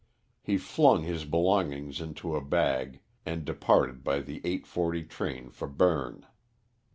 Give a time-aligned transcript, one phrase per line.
[0.41, 6.25] He flung his belongings into a bag, and departed by the 8:40 train for Berne.